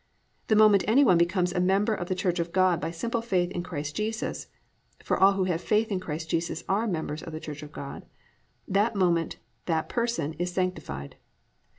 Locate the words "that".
8.67-8.95, 9.67-9.89